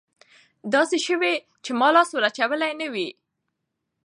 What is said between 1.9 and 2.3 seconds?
لاس ور